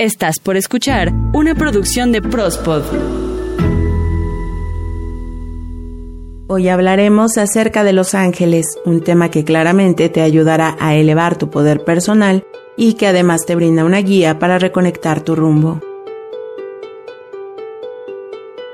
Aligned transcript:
Estás 0.00 0.38
por 0.38 0.56
escuchar 0.56 1.12
una 1.32 1.56
producción 1.56 2.12
de 2.12 2.22
Prospod. 2.22 2.84
Hoy 6.46 6.68
hablaremos 6.68 7.36
acerca 7.36 7.82
de 7.82 7.92
los 7.92 8.14
ángeles, 8.14 8.78
un 8.84 9.02
tema 9.02 9.28
que 9.32 9.42
claramente 9.42 10.08
te 10.08 10.20
ayudará 10.20 10.76
a 10.78 10.94
elevar 10.94 11.36
tu 11.36 11.50
poder 11.50 11.82
personal 11.82 12.44
y 12.76 12.92
que 12.94 13.08
además 13.08 13.44
te 13.44 13.56
brinda 13.56 13.84
una 13.84 13.98
guía 13.98 14.38
para 14.38 14.60
reconectar 14.60 15.22
tu 15.22 15.34
rumbo. 15.34 15.80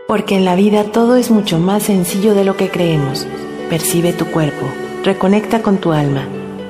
Porque 0.06 0.36
en 0.36 0.44
la 0.44 0.56
vida 0.56 0.92
todo 0.92 1.16
es 1.16 1.30
mucho 1.30 1.58
más 1.58 1.84
sencillo 1.84 2.34
de 2.34 2.44
lo 2.44 2.58
que 2.58 2.68
creemos. 2.68 3.26
Percibe 3.70 4.12
tu 4.12 4.26
cuerpo, 4.26 4.66
reconecta 5.04 5.62
con 5.62 5.78
tu 5.78 5.92
alma, 5.92 6.28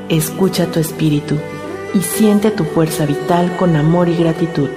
escucha 0.09 0.67
tu 0.67 0.79
espíritu 0.79 1.41
y 1.95 2.03
siente 2.03 2.51
tu 2.51 2.65
fuerza 2.65 3.07
vital 3.07 3.57
con 3.57 3.77
amor 3.77 4.09
y 4.09 4.17
gratitud, 4.17 4.69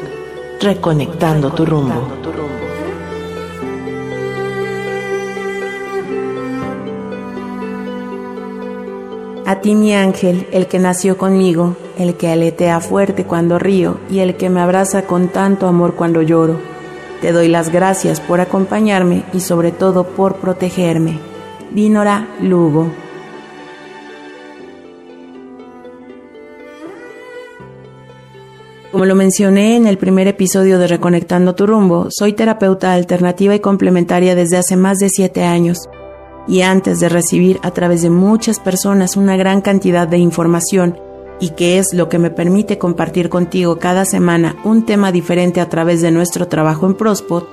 reconectando 0.61 1.51
tu 1.51 1.65
rumbo. 1.65 2.17
A 9.47 9.61
ti 9.61 9.75
mi 9.75 9.95
ángel, 9.95 10.45
el 10.51 10.67
que 10.67 10.77
nació 10.77 11.17
conmigo, 11.17 11.77
el 11.97 12.15
que 12.15 12.27
aletea 12.27 12.81
fuerte 12.81 13.23
cuando 13.23 13.57
río 13.57 13.97
y 14.11 14.19
el 14.19 14.35
que 14.35 14.49
me 14.49 14.59
abraza 14.59 15.03
con 15.03 15.29
tanto 15.29 15.67
amor 15.67 15.95
cuando 15.95 16.21
lloro. 16.21 16.59
Te 17.21 17.31
doy 17.31 17.47
las 17.47 17.69
gracias 17.71 18.19
por 18.19 18.41
acompañarme 18.41 19.23
y 19.33 19.39
sobre 19.39 19.71
todo 19.71 20.03
por 20.03 20.35
protegerme. 20.35 21.19
Dinora 21.71 22.27
Lugo. 22.41 23.06
Como 28.97 29.05
lo 29.05 29.13
mencioné 29.13 29.75
en 29.75 29.85
el 29.85 29.99
primer 29.99 30.27
episodio 30.27 30.79
de 30.79 30.87
Reconectando 30.87 31.53
tu 31.53 31.67
rumbo, 31.67 32.07
soy 32.09 32.33
terapeuta 32.33 32.93
alternativa 32.93 33.53
y 33.53 33.59
complementaria 33.59 34.33
desde 34.33 34.57
hace 34.57 34.75
más 34.75 34.97
de 34.97 35.09
siete 35.09 35.43
años. 35.43 35.87
Y 36.47 36.63
antes 36.63 36.99
de 36.99 37.07
recibir 37.07 37.59
a 37.61 37.69
través 37.69 38.01
de 38.01 38.09
muchas 38.09 38.59
personas 38.59 39.15
una 39.15 39.37
gran 39.37 39.61
cantidad 39.61 40.07
de 40.07 40.17
información, 40.17 40.97
y 41.39 41.49
que 41.49 41.77
es 41.77 41.93
lo 41.93 42.09
que 42.09 42.17
me 42.17 42.31
permite 42.31 42.79
compartir 42.79 43.29
contigo 43.29 43.77
cada 43.77 44.03
semana 44.03 44.55
un 44.63 44.83
tema 44.83 45.11
diferente 45.11 45.61
a 45.61 45.69
través 45.69 46.01
de 46.01 46.09
nuestro 46.09 46.47
trabajo 46.47 46.87
en 46.87 46.95
Prospot, 46.95 47.47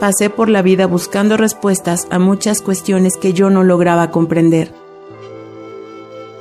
pasé 0.00 0.28
por 0.28 0.48
la 0.48 0.60
vida 0.60 0.86
buscando 0.86 1.36
respuestas 1.36 2.08
a 2.10 2.18
muchas 2.18 2.62
cuestiones 2.62 3.16
que 3.16 3.32
yo 3.32 3.48
no 3.48 3.62
lograba 3.62 4.10
comprender. 4.10 4.72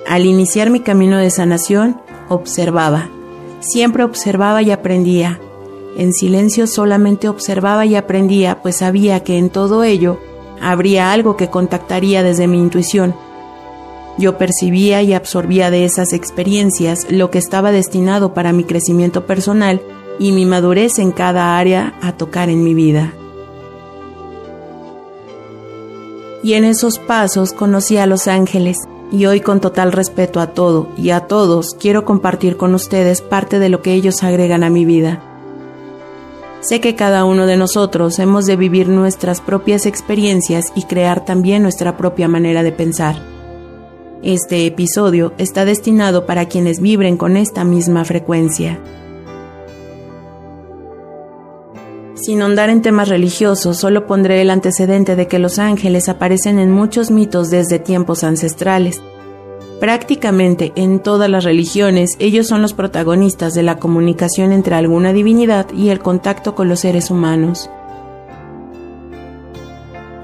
Al 0.08 0.26
iniciar 0.26 0.72
mi 0.72 0.80
camino 0.80 1.20
de 1.20 1.30
sanación, 1.30 2.02
observaba 2.30 3.12
Siempre 3.60 4.04
observaba 4.04 4.62
y 4.62 4.72
aprendía. 4.72 5.40
En 5.98 6.14
silencio 6.14 6.68
solamente 6.68 7.28
observaba 7.28 7.86
y 7.86 7.96
aprendía, 7.96 8.62
pues 8.62 8.78
sabía 8.78 9.24
que 9.24 9.38
en 9.38 9.50
todo 9.50 9.84
ello 9.84 10.20
habría 10.62 11.12
algo 11.12 11.36
que 11.36 11.50
contactaría 11.50 12.24
desde 12.24 12.48
mi 12.48 12.58
intuición. 12.58 13.16
Yo 14.18 14.38
percibía 14.38 15.02
y 15.02 15.14
absorbía 15.14 15.72
de 15.72 15.86
esas 15.86 16.14
experiencias 16.14 17.08
lo 17.10 17.32
que 17.32 17.38
estaba 17.38 17.72
destinado 17.72 18.34
para 18.34 18.52
mi 18.52 18.64
crecimiento 18.64 19.26
personal 19.26 19.82
y 20.20 20.34
mi 20.34 20.46
madurez 20.46 21.00
en 21.00 21.12
cada 21.12 21.58
área 21.58 21.94
a 22.02 22.12
tocar 22.14 22.50
en 22.50 22.64
mi 22.64 22.74
vida. 22.74 23.14
Y 26.44 26.54
en 26.54 26.66
esos 26.66 27.00
pasos 27.00 27.54
conocí 27.54 27.98
a 27.98 28.06
los 28.06 28.28
ángeles, 28.28 28.78
y 29.12 29.26
hoy 29.26 29.42
con 29.42 29.60
total 29.60 29.92
respeto 29.92 30.40
a 30.40 30.48
todo 30.48 30.90
y 30.98 31.10
a 31.10 31.22
todos 31.22 31.76
quiero 31.80 32.06
compartir 32.06 32.58
con 32.58 32.76
ustedes 32.76 33.22
parte 33.22 33.60
de 33.60 33.70
lo 33.70 33.82
que 33.82 33.94
ellos 33.94 34.24
agregan 34.24 34.64
a 34.64 34.70
mi 34.70 34.86
vida. 34.86 35.24
Sé 36.62 36.82
que 36.82 36.96
cada 36.96 37.24
uno 37.24 37.46
de 37.46 37.56
nosotros 37.56 38.20
hemos 38.20 38.46
de 38.46 38.58
vivir 38.58 38.90
nuestras 38.90 39.40
propias 39.40 39.86
experiencias 39.86 40.66
y 40.76 40.84
crear 40.84 41.24
también 41.24 41.64
nuestra 41.64 41.96
propia 41.96 42.28
manera 42.28 42.64
de 42.64 42.74
pensar. 42.74 43.16
Este 44.22 44.66
episodio 44.66 45.34
está 45.38 45.64
destinado 45.64 46.26
para 46.26 46.50
quienes 46.50 46.82
vibren 46.82 47.16
con 47.16 47.38
esta 47.38 47.64
misma 47.64 48.04
frecuencia. 48.04 48.78
Sin 52.22 52.42
ahondar 52.42 52.70
en 52.70 52.82
temas 52.82 53.08
religiosos, 53.08 53.78
solo 53.78 54.06
pondré 54.06 54.42
el 54.42 54.50
antecedente 54.50 55.16
de 55.16 55.28
que 55.28 55.40
los 55.40 55.58
ángeles 55.58 56.10
aparecen 56.10 56.60
en 56.60 56.70
muchos 56.70 57.12
mitos 57.12 57.50
desde 57.50 57.80
tiempos 57.80 58.26
ancestrales. 58.26 59.02
Prácticamente 59.80 60.74
en 60.76 61.00
todas 61.00 61.30
las 61.30 61.46
religiones, 61.46 62.18
ellos 62.20 62.48
son 62.48 62.62
los 62.62 62.74
protagonistas 62.74 63.54
de 63.54 63.64
la 63.64 63.78
comunicación 63.78 64.52
entre 64.52 64.76
alguna 64.76 65.14
divinidad 65.14 65.68
y 65.72 65.90
el 65.90 66.00
contacto 66.00 66.56
con 66.56 66.68
los 66.68 66.82
seres 66.82 67.10
humanos. 67.10 67.70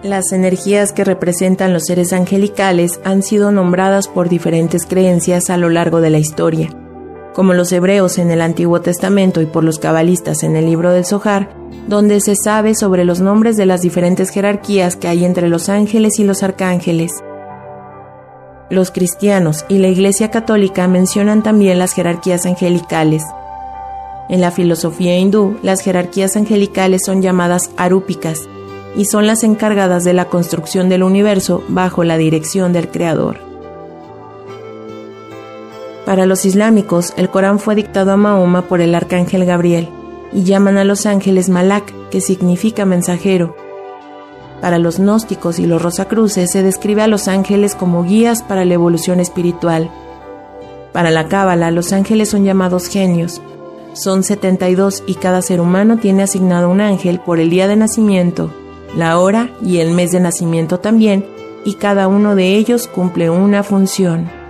Las 0.04 0.34
energías 0.34 0.92
que 0.92 1.06
representan 1.06 1.72
los 1.72 1.86
seres 1.86 2.12
angelicales 2.12 3.00
han 3.06 3.24
sido 3.24 3.54
nombradas 3.54 4.10
por 4.10 4.28
diferentes 4.28 4.86
creencias 4.86 5.50
a 5.50 5.56
lo 5.56 5.70
largo 5.70 6.02
de 6.02 6.10
la 6.10 6.20
historia. 6.20 6.70
Como 7.36 7.54
los 7.54 7.70
hebreos 7.74 8.18
en 8.18 8.32
el 8.32 8.42
Antiguo 8.42 8.80
Testamento 8.80 9.42
y 9.42 9.46
por 9.46 9.66
los 9.66 9.78
cabalistas 9.78 10.42
en 10.44 10.56
el 10.56 10.66
libro 10.66 10.94
del 10.94 11.04
Zohar, 11.04 11.54
donde 11.86 12.22
se 12.22 12.34
sabe 12.42 12.76
sobre 12.76 13.04
los 13.04 13.20
nombres 13.20 13.58
de 13.58 13.66
las 13.66 13.82
diferentes 13.82 14.30
jerarquías 14.30 14.96
que 14.96 15.10
hay 15.10 15.26
entre 15.26 15.50
los 15.50 15.68
ángeles 15.68 16.18
y 16.18 16.24
los 16.24 16.44
arcángeles. 16.44 17.12
Los 18.70 18.90
cristianos 18.90 19.66
y 19.68 19.80
la 19.80 19.90
Iglesia 19.90 20.32
Católica 20.32 20.88
mencionan 20.88 21.44
también 21.44 21.78
las 21.78 21.92
jerarquías 21.92 22.46
angelicales. 22.46 23.24
En 24.30 24.40
la 24.40 24.52
filosofía 24.52 25.20
hindú, 25.20 25.58
las 25.62 25.82
jerarquías 25.82 26.38
angelicales 26.38 27.02
son 27.06 27.22
llamadas 27.22 27.70
arúpicas 27.76 28.40
y 28.96 29.04
son 29.04 29.28
las 29.28 29.44
encargadas 29.44 30.06
de 30.06 30.14
la 30.14 30.26
construcción 30.26 30.88
del 30.88 31.04
universo 31.04 31.66
bajo 31.68 32.06
la 32.06 32.18
dirección 32.18 32.72
del 32.72 32.88
Creador. 32.88 33.45
Para 36.06 36.28
los 36.28 36.46
islámicos, 36.46 37.14
el 37.18 37.30
Corán 37.30 37.58
fue 37.58 37.74
dictado 37.74 38.12
a 38.12 38.18
Mahoma 38.18 38.68
por 38.68 38.80
el 38.80 38.94
arcángel 38.94 39.44
Gabriel, 39.44 39.90
y 40.32 40.44
llaman 40.44 40.78
a 40.78 40.84
los 40.84 41.08
ángeles 41.08 41.50
Malak, 41.50 41.92
que 42.10 42.22
significa 42.22 42.86
mensajero. 42.86 43.56
Para 44.62 44.78
los 44.78 45.00
gnósticos 45.00 45.58
y 45.58 45.66
los 45.66 45.82
rosacruces 45.82 46.52
se 46.52 46.62
describe 46.62 47.02
a 47.02 47.08
los 47.08 47.28
ángeles 47.28 47.74
como 47.74 48.04
guías 48.04 48.44
para 48.44 48.66
la 48.66 48.76
evolución 48.76 49.20
espiritual. 49.20 49.90
Para 50.94 51.10
la 51.10 51.28
Cábala, 51.28 51.72
los 51.72 51.92
ángeles 51.92 52.30
son 52.30 52.46
llamados 52.46 52.88
genios. 52.88 53.42
Son 53.94 54.24
72 54.24 55.04
y 55.08 55.16
cada 55.16 55.42
ser 55.42 55.60
humano 55.60 55.98
tiene 55.98 56.24
asignado 56.24 56.70
un 56.70 56.82
ángel 56.82 57.20
por 57.20 57.40
el 57.40 57.50
día 57.50 57.68
de 57.68 57.78
nacimiento, 57.78 58.52
la 58.96 59.20
hora 59.20 59.50
y 59.62 59.78
el 59.78 59.92
mes 59.92 60.12
de 60.12 60.20
nacimiento 60.20 60.80
también, 60.80 61.26
y 61.64 61.76
cada 61.76 62.08
uno 62.08 62.36
de 62.36 62.56
ellos 62.56 62.88
cumple 62.88 63.30
una 63.30 63.64
función. 63.64 64.45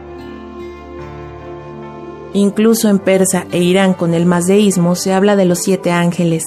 Incluso 2.36 2.90
en 2.90 3.00
Persa 3.00 3.46
e 3.54 3.60
Irán 3.60 3.94
con 3.94 4.14
el 4.14 4.26
mazdeísmo 4.26 4.96
se 4.96 5.14
habla 5.14 5.38
de 5.38 5.46
los 5.46 5.60
siete 5.60 5.92
ángeles. 5.92 6.44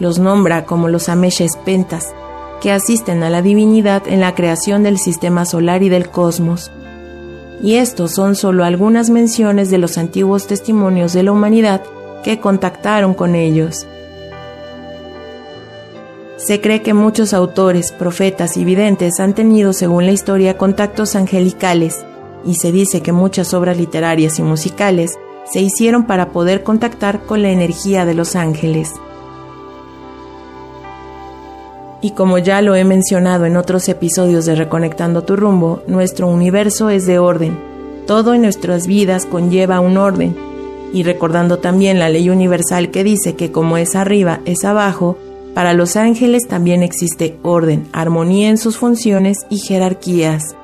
Los 0.00 0.18
nombra 0.18 0.64
como 0.64 0.88
los 0.88 1.08
Ameshes 1.08 1.56
Pentas, 1.64 2.12
que 2.60 2.72
asisten 2.72 3.22
a 3.22 3.30
la 3.30 3.40
divinidad 3.40 4.02
en 4.08 4.18
la 4.18 4.34
creación 4.34 4.82
del 4.82 4.98
sistema 4.98 5.44
solar 5.44 5.84
y 5.84 5.90
del 5.90 6.10
cosmos. 6.10 6.72
Y 7.62 7.76
estos 7.76 8.10
son 8.16 8.34
solo 8.34 8.64
algunas 8.64 9.10
menciones 9.10 9.70
de 9.70 9.78
los 9.78 9.96
antiguos 9.96 10.48
testimonios 10.48 11.12
de 11.12 11.22
la 11.22 11.30
humanidad 11.30 11.84
que 12.24 12.40
contactaron 12.40 13.14
con 13.14 13.36
ellos. 13.36 13.86
Se 16.36 16.60
cree 16.60 16.82
que 16.82 16.94
muchos 16.94 17.32
autores, 17.32 17.92
profetas 17.92 18.56
y 18.56 18.64
videntes 18.64 19.20
han 19.20 19.34
tenido, 19.34 19.72
según 19.72 20.04
la 20.04 20.10
historia, 20.10 20.58
contactos 20.58 21.14
angelicales, 21.14 22.04
y 22.44 22.56
se 22.56 22.72
dice 22.72 23.02
que 23.02 23.12
muchas 23.12 23.54
obras 23.54 23.76
literarias 23.76 24.40
y 24.40 24.42
musicales 24.42 25.16
se 25.52 25.60
hicieron 25.60 26.06
para 26.06 26.30
poder 26.30 26.62
contactar 26.62 27.24
con 27.24 27.42
la 27.42 27.50
energía 27.50 28.04
de 28.04 28.14
los 28.14 28.36
ángeles. 28.36 28.92
Y 32.00 32.12
como 32.12 32.38
ya 32.38 32.62
lo 32.62 32.76
he 32.76 32.84
mencionado 32.84 33.44
en 33.44 33.56
otros 33.56 33.88
episodios 33.88 34.46
de 34.46 34.54
Reconectando 34.54 35.24
tu 35.24 35.34
rumbo, 35.34 35.82
nuestro 35.88 36.28
universo 36.28 36.90
es 36.90 37.06
de 37.06 37.18
orden. 37.18 37.58
Todo 38.06 38.34
en 38.34 38.42
nuestras 38.42 38.86
vidas 38.86 39.26
conlleva 39.26 39.80
un 39.80 39.96
orden. 39.96 40.36
Y 40.92 41.02
recordando 41.02 41.58
también 41.58 41.98
la 41.98 42.08
ley 42.08 42.30
universal 42.30 42.90
que 42.90 43.02
dice 43.04 43.34
que 43.34 43.50
como 43.50 43.78
es 43.78 43.96
arriba, 43.96 44.40
es 44.44 44.64
abajo, 44.64 45.18
para 45.54 45.72
los 45.72 45.96
ángeles 45.96 46.46
también 46.46 46.84
existe 46.84 47.36
orden, 47.42 47.88
armonía 47.92 48.48
en 48.48 48.58
sus 48.58 48.76
funciones 48.76 49.38
y 49.50 49.58
jerarquías. 49.58 50.54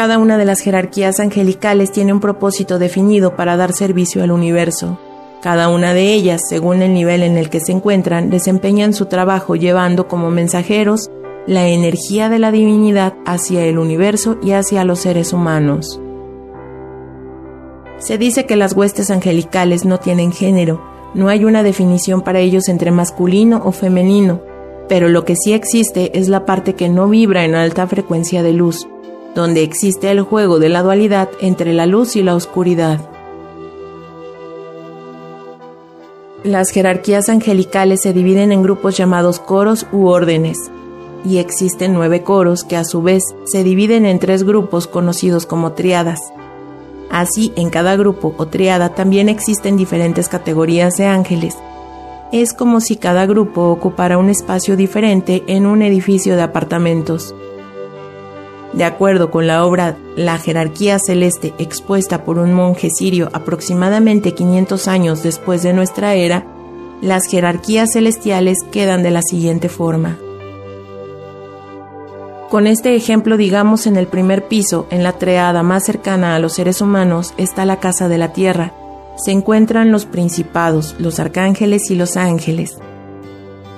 Cada 0.00 0.16
una 0.16 0.38
de 0.38 0.46
las 0.46 0.60
jerarquías 0.60 1.20
angelicales 1.20 1.92
tiene 1.92 2.14
un 2.14 2.20
propósito 2.20 2.78
definido 2.78 3.36
para 3.36 3.58
dar 3.58 3.74
servicio 3.74 4.22
al 4.22 4.30
universo. 4.30 4.98
Cada 5.42 5.68
una 5.68 5.92
de 5.92 6.14
ellas, 6.14 6.40
según 6.48 6.80
el 6.80 6.94
nivel 6.94 7.22
en 7.22 7.36
el 7.36 7.50
que 7.50 7.60
se 7.60 7.72
encuentran, 7.72 8.30
desempeñan 8.30 8.94
su 8.94 9.04
trabajo 9.04 9.56
llevando 9.56 10.08
como 10.08 10.30
mensajeros 10.30 11.10
la 11.46 11.68
energía 11.68 12.30
de 12.30 12.38
la 12.38 12.50
divinidad 12.50 13.12
hacia 13.26 13.66
el 13.66 13.78
universo 13.78 14.38
y 14.42 14.52
hacia 14.52 14.84
los 14.84 15.00
seres 15.00 15.34
humanos. 15.34 16.00
Se 17.98 18.16
dice 18.16 18.46
que 18.46 18.56
las 18.56 18.72
huestes 18.72 19.10
angelicales 19.10 19.84
no 19.84 19.98
tienen 19.98 20.32
género, 20.32 20.82
no 21.12 21.28
hay 21.28 21.44
una 21.44 21.62
definición 21.62 22.22
para 22.22 22.38
ellos 22.38 22.70
entre 22.70 22.90
masculino 22.90 23.60
o 23.66 23.70
femenino, 23.70 24.40
pero 24.88 25.10
lo 25.10 25.26
que 25.26 25.36
sí 25.36 25.52
existe 25.52 26.18
es 26.18 26.30
la 26.30 26.46
parte 26.46 26.72
que 26.72 26.88
no 26.88 27.06
vibra 27.06 27.44
en 27.44 27.54
alta 27.54 27.86
frecuencia 27.86 28.42
de 28.42 28.54
luz, 28.54 28.88
donde 29.34 29.62
existe 29.62 30.10
el 30.10 30.22
juego 30.22 30.58
de 30.58 30.68
la 30.68 30.82
dualidad 30.82 31.28
entre 31.40 31.72
la 31.72 31.86
luz 31.86 32.16
y 32.16 32.22
la 32.22 32.34
oscuridad. 32.34 33.00
Las 36.42 36.70
jerarquías 36.70 37.28
angelicales 37.28 38.00
se 38.00 38.12
dividen 38.12 38.50
en 38.50 38.62
grupos 38.62 38.96
llamados 38.96 39.40
coros 39.40 39.86
u 39.92 40.06
órdenes, 40.06 40.70
y 41.24 41.36
existen 41.36 41.92
nueve 41.92 42.22
coros 42.22 42.64
que 42.64 42.76
a 42.76 42.84
su 42.84 43.02
vez 43.02 43.22
se 43.44 43.62
dividen 43.62 44.06
en 44.06 44.18
tres 44.18 44.42
grupos 44.42 44.86
conocidos 44.86 45.44
como 45.44 45.72
triadas. 45.72 46.20
Así, 47.10 47.52
en 47.56 47.70
cada 47.70 47.96
grupo 47.96 48.34
o 48.38 48.46
triada 48.46 48.94
también 48.94 49.28
existen 49.28 49.76
diferentes 49.76 50.28
categorías 50.28 50.96
de 50.96 51.06
ángeles. 51.06 51.58
Es 52.32 52.54
como 52.54 52.80
si 52.80 52.96
cada 52.96 53.26
grupo 53.26 53.68
ocupara 53.68 54.16
un 54.16 54.30
espacio 54.30 54.76
diferente 54.76 55.42
en 55.48 55.66
un 55.66 55.82
edificio 55.82 56.36
de 56.36 56.42
apartamentos. 56.42 57.34
De 58.72 58.84
acuerdo 58.84 59.30
con 59.30 59.46
la 59.46 59.64
obra 59.64 59.96
La 60.16 60.38
jerarquía 60.38 60.98
celeste 60.98 61.54
expuesta 61.58 62.24
por 62.24 62.38
un 62.38 62.52
monje 62.52 62.88
sirio 62.90 63.28
aproximadamente 63.32 64.32
500 64.32 64.88
años 64.88 65.22
después 65.22 65.62
de 65.62 65.72
nuestra 65.72 66.14
era, 66.14 66.46
las 67.02 67.26
jerarquías 67.26 67.92
celestiales 67.92 68.58
quedan 68.70 69.02
de 69.02 69.10
la 69.10 69.22
siguiente 69.22 69.68
forma. 69.68 70.18
Con 72.50 72.66
este 72.66 72.96
ejemplo, 72.96 73.36
digamos, 73.36 73.86
en 73.86 73.96
el 73.96 74.08
primer 74.08 74.48
piso, 74.48 74.86
en 74.90 75.04
la 75.04 75.12
treada 75.12 75.62
más 75.62 75.84
cercana 75.84 76.34
a 76.34 76.40
los 76.40 76.54
seres 76.54 76.80
humanos, 76.80 77.32
está 77.36 77.64
la 77.64 77.78
casa 77.78 78.08
de 78.08 78.18
la 78.18 78.32
tierra. 78.32 78.74
Se 79.16 79.30
encuentran 79.30 79.92
los 79.92 80.04
principados, 80.04 80.96
los 80.98 81.20
arcángeles 81.20 81.90
y 81.90 81.94
los 81.94 82.16
ángeles. 82.16 82.76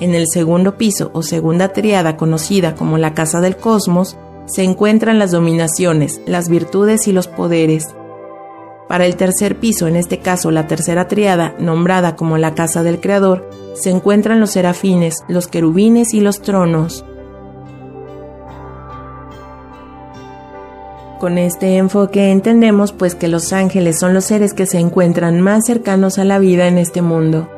En 0.01 0.15
el 0.15 0.27
segundo 0.27 0.79
piso 0.79 1.11
o 1.13 1.23
segunda 1.23 1.69
triada 1.69 2.17
conocida 2.17 2.75
como 2.75 2.97
la 2.97 3.13
casa 3.13 3.41
del 3.43 3.57
cosmos, 3.57 4.17
se 4.47 4.63
encuentran 4.63 5.19
las 5.19 5.31
dominaciones, 5.31 6.21
las 6.27 6.49
virtudes 6.49 7.09
y 7.09 7.13
los 7.13 7.29
poderes. 7.29 7.89
Para 8.89 9.07
el 9.07 9.17
tercer 9.17 9.59
piso, 9.59 9.87
en 9.87 9.97
este 9.97 10.19
caso 10.19 10.51
la 10.51 10.67
tercera 10.67 11.09
triada, 11.09 11.55
nombrada 11.59 12.17
como 12.17 12.37
la 12.37 12.55
casa 12.55 12.83
del 12.83 13.01
creador, 13.01 13.49
se 13.75 13.91
encuentran 13.91 14.41
los 14.41 14.51
serafines, 14.51 15.25
los 15.29 15.47
querubines 15.47 16.13
y 16.13 16.21
los 16.21 16.43
tronos. 16.43 17.05
Con 21.23 21.39
este 21.39 21.77
enfoque 21.77 22.33
entendemos 22.33 22.93
pues 22.93 23.15
que 23.15 23.29
los 23.29 23.53
ángeles 23.53 24.01
son 24.01 24.13
los 24.13 24.25
seres 24.25 24.55
que 24.55 24.67
se 24.67 24.81
encuentran 24.81 25.41
más 25.41 25.65
cercanos 25.65 26.19
a 26.19 26.25
la 26.25 26.41
vida 26.41 26.67
en 26.67 26.79
este 26.79 27.01
mundo. 27.01 27.49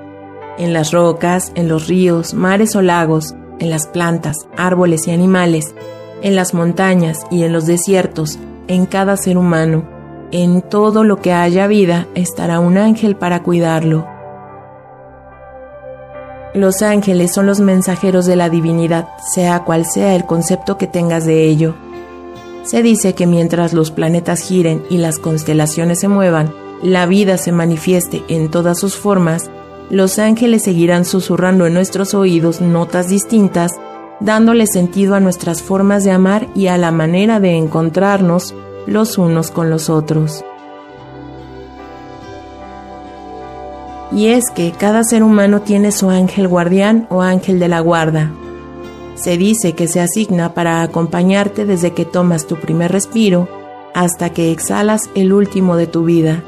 En 0.59 0.73
las 0.75 0.93
rocas, 0.93 1.51
en 1.55 1.67
los 1.67 1.89
ríos, 1.89 2.35
mares 2.35 2.77
o 2.77 2.83
lagos, 2.83 3.35
en 3.59 3.71
las 3.71 3.87
plantas, 3.87 4.37
árboles 4.57 5.09
y 5.09 5.13
animales, 5.13 5.75
en 6.25 6.35
las 6.35 6.55
montañas 6.55 7.19
y 7.31 7.44
en 7.44 7.53
los 7.53 7.67
desiertos, 7.67 8.38
en 8.67 8.87
cada 8.87 9.17
ser 9.19 9.37
humano, 9.37 9.87
en 10.32 10.62
todo 10.62 11.05
lo 11.05 11.21
que 11.21 11.32
haya 11.32 11.67
vida 11.67 12.09
estará 12.15 12.61
un 12.61 12.79
ángel 12.79 13.15
para 13.15 13.43
cuidarlo. 13.43 14.06
Los 16.55 16.81
ángeles 16.81 17.32
son 17.32 17.44
los 17.47 17.61
mensajeros 17.61 18.25
de 18.25 18.37
la 18.37 18.49
divinidad, 18.49 19.06
sea 19.35 19.65
cual 19.65 19.85
sea 19.85 20.15
el 20.17 20.25
concepto 20.25 20.79
que 20.79 20.87
tengas 20.87 21.26
de 21.26 21.44
ello. 21.44 21.75
Se 22.62 22.82
dice 22.82 23.15
que 23.15 23.26
mientras 23.26 23.75
los 23.75 23.91
planetas 23.91 24.41
giren 24.41 24.82
y 24.88 24.97
las 24.97 25.19
constelaciones 25.19 26.00
se 26.00 26.09
muevan, 26.09 26.55
la 26.82 27.05
vida 27.05 27.37
se 27.37 27.53
manifieste 27.53 28.23
en 28.29 28.50
todas 28.50 28.79
sus 28.79 28.97
formas, 28.97 29.50
los 29.91 30.19
ángeles 30.19 30.62
seguirán 30.62 31.05
susurrando 31.05 31.67
en 31.67 31.75
nuestros 31.75 32.15
oídos 32.15 32.62
notas 32.62 33.09
distintas, 33.09 33.73
dándole 34.25 34.67
sentido 34.67 35.15
a 35.15 35.21
nuestras 35.21 35.62
formas 35.62 36.03
de 36.03 36.11
amar 36.11 36.49
y 36.55 36.69
a 36.69 36.79
la 36.79 36.91
manera 36.91 37.41
de 37.41 37.56
encontrarnos 37.56 38.55
los 38.87 39.19
unos 39.19 39.50
con 39.50 39.69
los 39.69 39.91
otros. 39.91 40.44
Y 44.12 44.29
es 44.29 44.44
que 44.55 44.73
cada 44.73 45.05
ser 45.05 45.23
humano 45.23 45.61
tiene 45.61 45.93
su 45.93 46.09
ángel 46.09 46.49
guardián 46.49 47.06
o 47.11 47.21
ángel 47.21 47.59
de 47.59 47.69
la 47.69 47.81
guarda, 47.81 48.31
se 49.15 49.37
dice 49.37 49.75
que 49.75 49.87
se 49.87 50.00
asigna 50.00 50.55
para 50.55 50.82
acompañarte 50.82 51.67
desde 51.67 51.93
que 51.93 52.05
tomas 52.05 52.47
tu 52.47 52.56
primer 52.56 52.91
respiro 52.93 53.49
hasta 53.94 54.31
que 54.31 54.50
exhalas 54.50 55.09
el 55.15 55.32
último 55.32 55.76
de 55.76 55.87
tu 55.87 56.05
vida. 56.05 56.43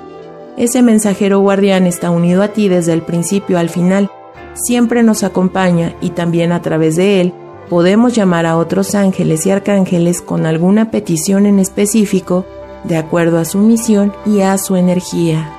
Ese 0.56 0.82
mensajero 0.82 1.40
guardián 1.40 1.86
está 1.86 2.10
unido 2.10 2.42
a 2.42 2.48
ti 2.48 2.68
desde 2.68 2.92
el 2.92 3.02
principio 3.02 3.58
al 3.58 3.68
final, 3.68 4.10
siempre 4.54 5.02
nos 5.02 5.22
acompaña 5.22 5.94
y 6.00 6.10
también 6.10 6.50
a 6.50 6.62
través 6.62 6.96
de 6.96 7.20
él 7.20 7.34
podemos 7.68 8.14
llamar 8.14 8.46
a 8.46 8.56
otros 8.56 8.94
ángeles 8.94 9.46
y 9.46 9.50
arcángeles 9.50 10.22
con 10.22 10.46
alguna 10.46 10.90
petición 10.90 11.46
en 11.46 11.58
específico 11.58 12.46
de 12.84 12.96
acuerdo 12.96 13.38
a 13.38 13.44
su 13.44 13.58
misión 13.58 14.12
y 14.24 14.40
a 14.40 14.56
su 14.58 14.76
energía. 14.76 15.52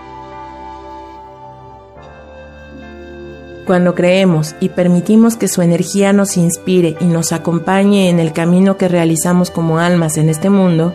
Cuando 3.65 3.95
creemos 3.95 4.55
y 4.61 4.69
permitimos 4.69 5.35
que 5.35 5.49
su 5.49 5.61
energía 5.61 6.13
nos 6.13 6.37
inspire 6.37 6.95
y 7.01 7.05
nos 7.05 7.33
acompañe 7.33 8.09
en 8.09 8.19
el 8.19 8.31
camino 8.31 8.77
que 8.77 8.87
realizamos 8.87 9.51
como 9.51 9.79
almas 9.79 10.17
en 10.17 10.29
este 10.29 10.49
mundo, 10.49 10.93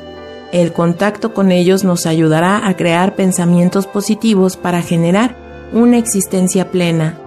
el 0.53 0.73
contacto 0.73 1.35
con 1.35 1.53
ellos 1.53 1.85
nos 1.85 2.07
ayudará 2.07 2.67
a 2.67 2.75
crear 2.75 3.15
pensamientos 3.15 3.87
positivos 3.87 4.57
para 4.57 4.81
generar 4.81 5.37
una 5.75 5.99
existencia 5.99 6.71
plena. 6.71 7.22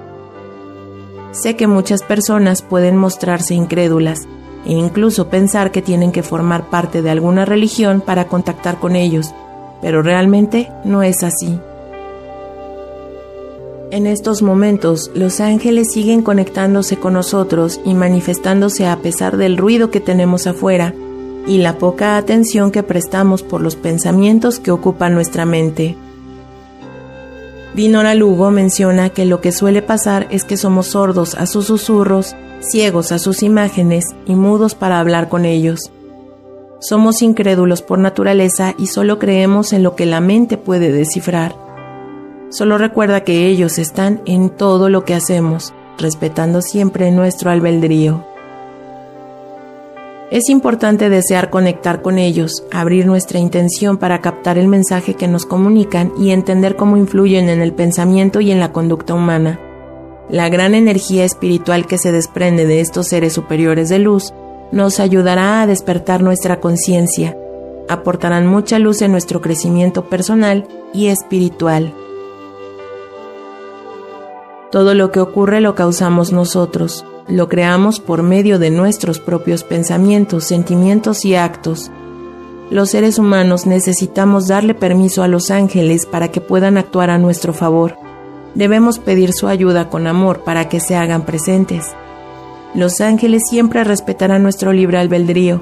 Sé 1.36 1.58
que 1.58 1.68
muchas 1.68 2.02
personas 2.02 2.62
pueden 2.62 2.96
mostrarse 2.96 3.54
incrédulas 3.54 4.26
e 4.66 4.72
incluso 4.72 5.28
pensar 5.28 5.72
que 5.72 5.82
tienen 5.82 6.14
que 6.14 6.24
formar 6.24 6.70
parte 6.70 7.02
de 7.02 7.10
alguna 7.10 7.44
religión 7.44 8.00
para 8.02 8.30
contactar 8.30 8.80
con 8.80 8.96
ellos, 8.96 9.34
pero 9.82 10.02
realmente 10.02 10.72
no 10.86 11.04
es 11.04 11.24
así. 11.24 11.60
En 13.92 14.08
estos 14.08 14.42
momentos, 14.42 15.12
los 15.14 15.42
ángeles 15.42 15.90
siguen 15.92 16.22
conectándose 16.22 16.98
con 16.98 17.14
nosotros 17.14 17.82
y 17.84 17.94
manifestándose 17.94 18.88
a 18.88 18.98
pesar 18.98 19.36
del 19.36 19.58
ruido 19.58 19.92
que 19.92 20.00
tenemos 20.00 20.48
afuera 20.48 20.94
y 21.48 21.58
la 21.58 21.78
poca 21.78 22.18
atención 22.18 22.72
que 22.72 22.82
prestamos 22.82 23.44
por 23.44 23.62
los 23.62 23.76
pensamientos 23.76 24.60
que 24.60 24.72
ocupan 24.72 25.14
nuestra 25.14 25.46
mente. 25.46 25.96
Dinora 27.76 28.16
Lugo 28.16 28.52
menciona 28.52 29.10
que 29.10 29.26
lo 29.26 29.42
que 29.42 29.52
suele 29.52 29.82
pasar 29.82 30.28
es 30.30 30.46
que 30.46 30.56
somos 30.56 30.88
sordos 30.88 31.36
a 31.36 31.46
sus 31.46 31.66
susurros, 31.66 32.34
ciegos 32.62 33.12
a 33.12 33.20
sus 33.20 33.44
imágenes 33.44 34.06
y 34.26 34.36
mudos 34.36 34.76
para 34.76 34.98
hablar 34.98 35.28
con 35.28 35.44
ellos. 35.44 35.92
Somos 36.80 37.22
incrédulos 37.22 37.82
por 37.82 38.00
naturaleza 38.00 38.74
y 38.78 38.88
solo 38.88 39.20
creemos 39.20 39.74
en 39.74 39.84
lo 39.84 39.98
que 39.98 40.06
la 40.06 40.22
mente 40.22 40.56
puede 40.58 40.94
descifrar. 40.94 41.54
Solo 42.50 42.78
recuerda 42.78 43.26
que 43.26 43.46
ellos 43.48 43.78
están 43.78 44.22
en 44.26 44.52
todo 44.52 44.88
lo 44.88 45.04
que 45.04 45.14
hacemos, 45.14 45.74
respetando 45.98 46.62
siempre 46.62 47.12
nuestro 47.12 47.52
albedrío. 47.52 48.26
Es 50.36 50.50
importante 50.50 51.10
desear 51.10 51.50
conectar 51.50 52.02
con 52.02 52.18
ellos, 52.18 52.66
abrir 52.70 53.06
nuestra 53.06 53.40
intención 53.40 53.96
para 53.96 54.20
captar 54.20 54.58
el 54.58 54.68
mensaje 54.68 55.14
que 55.14 55.30
nos 55.30 55.46
comunican 55.46 56.12
y 56.20 56.32
entender 56.32 56.76
cómo 56.76 56.98
influyen 56.98 57.48
en 57.48 57.62
el 57.62 57.72
pensamiento 57.72 58.42
y 58.42 58.52
en 58.52 58.60
la 58.60 58.74
conducta 58.74 59.14
humana. 59.14 59.62
La 60.30 60.50
gran 60.50 60.76
energía 60.76 61.24
espiritual 61.24 61.88
que 61.88 61.98
se 61.98 62.12
desprende 62.12 62.66
de 62.66 62.82
estos 62.82 63.08
seres 63.08 63.32
superiores 63.32 63.88
de 63.88 64.00
luz 64.00 64.34
nos 64.74 65.00
ayudará 65.00 65.62
a 65.62 65.68
despertar 65.68 66.22
nuestra 66.22 66.60
conciencia, 66.60 67.38
aportarán 67.88 68.46
mucha 68.46 68.78
luz 68.78 69.02
en 69.04 69.14
nuestro 69.14 69.40
crecimiento 69.40 70.10
personal 70.10 70.68
y 70.94 71.08
espiritual. 71.08 71.94
Todo 74.70 74.96
lo 74.96 75.14
que 75.14 75.22
ocurre 75.22 75.62
lo 75.62 75.76
causamos 75.76 76.34
nosotros, 76.34 77.06
lo 77.28 77.48
creamos 77.50 78.00
por 78.00 78.24
medio 78.24 78.60
de 78.60 78.70
nuestros 78.70 79.20
propios 79.20 79.64
pensamientos, 79.64 80.44
sentimientos 80.44 81.26
y 81.26 81.36
actos. 81.36 81.92
Los 82.70 82.92
seres 82.92 83.20
humanos 83.20 83.66
necesitamos 83.66 84.48
darle 84.48 84.74
permiso 84.74 85.24
a 85.24 85.28
los 85.28 85.52
ángeles 85.52 86.06
para 86.06 86.30
que 86.32 86.42
puedan 86.42 86.78
actuar 86.78 87.10
a 87.10 87.18
nuestro 87.18 87.54
favor. 87.54 87.96
Debemos 88.54 89.00
pedir 89.00 89.34
su 89.34 89.48
ayuda 89.48 89.90
con 89.90 90.08
amor 90.08 90.44
para 90.44 90.70
que 90.70 90.80
se 90.80 90.96
hagan 90.96 91.26
presentes. 91.26 91.94
Los 92.74 93.02
ángeles 93.02 93.44
siempre 93.50 93.84
respetarán 93.84 94.44
nuestro 94.44 94.74
libre 94.74 94.98
albedrío. 94.98 95.62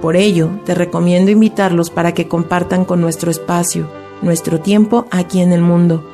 Por 0.00 0.16
ello, 0.16 0.50
te 0.64 0.74
recomiendo 0.74 1.30
invitarlos 1.30 1.90
para 1.90 2.12
que 2.12 2.28
compartan 2.28 2.84
con 2.84 3.00
nuestro 3.00 3.30
espacio, 3.30 3.88
nuestro 4.22 4.60
tiempo 4.60 5.06
aquí 5.10 5.40
en 5.40 5.52
el 5.52 5.60
mundo 5.60 6.04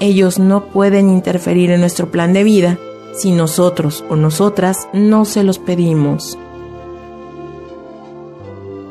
ellos 0.00 0.38
no 0.38 0.64
pueden 0.64 1.10
interferir 1.10 1.70
en 1.70 1.80
nuestro 1.80 2.10
plan 2.10 2.32
de 2.32 2.42
vida 2.42 2.78
si 3.14 3.32
nosotros 3.32 4.04
o 4.08 4.16
nosotras 4.16 4.88
no 4.92 5.24
se 5.24 5.44
los 5.44 5.58
pedimos. 5.58 6.38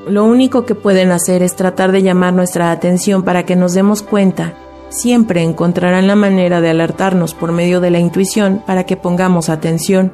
lo 0.09 0.25
único 0.25 0.65
que 0.65 0.75
pueden 0.75 1.11
hacer 1.11 1.43
es 1.43 1.55
tratar 1.55 1.91
de 1.91 2.01
llamar 2.01 2.33
nuestra 2.33 2.71
atención 2.71 3.23
para 3.23 3.45
que 3.45 3.55
nos 3.55 3.73
demos 3.73 4.01
cuenta. 4.01 4.55
Siempre 4.89 5.43
encontrarán 5.43 6.07
la 6.07 6.15
manera 6.15 6.61
de 6.61 6.69
alertarnos 6.69 7.35
por 7.35 7.51
medio 7.51 7.79
de 7.79 7.91
la 7.91 7.99
intuición 7.99 8.63
para 8.65 8.85
que 8.85 8.97
pongamos 8.97 9.49
atención, 9.49 10.11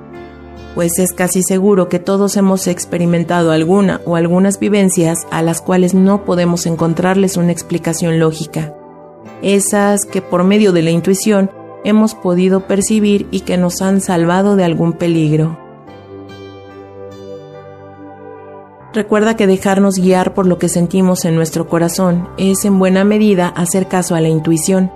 pues 0.76 1.00
es 1.00 1.14
casi 1.14 1.42
seguro 1.44 1.88
que 1.88 2.00
todos 2.00 2.36
hemos 2.36 2.68
experimentado 2.68 3.52
alguna 3.52 4.02
o 4.06 4.18
algunas 4.18 4.60
vivencias 4.60 5.26
a 5.32 5.42
las 5.42 5.62
cuales 5.62 5.94
no 5.94 6.26
podemos 6.26 6.66
encontrarles 6.66 7.38
una 7.38 7.54
explicación 7.54 8.20
lógica. 8.20 8.76
Esas 9.42 10.06
que 10.06 10.22
por 10.22 10.44
medio 10.44 10.74
de 10.74 10.82
la 10.82 10.92
intuición 10.92 11.50
hemos 11.86 12.16
podido 12.16 12.68
percibir 12.68 13.28
y 13.32 13.42
que 13.42 13.58
nos 13.58 13.82
han 13.82 14.02
salvado 14.02 14.58
de 14.58 14.66
algún 14.66 14.94
peligro. 14.94 15.58
Recuerda 18.94 19.36
que 19.36 19.46
dejarnos 19.46 20.00
guiar 20.00 20.34
por 20.34 20.48
lo 20.48 20.58
que 20.58 20.70
sentimos 20.70 21.26
en 21.26 21.36
nuestro 21.36 21.68
corazón 21.68 22.30
es 22.38 22.66
en 22.66 22.80
buena 22.80 23.04
medida 23.04 23.50
hacer 23.50 23.88
caso 23.88 24.16
a 24.16 24.22
la 24.22 24.30
intuición. 24.30 24.92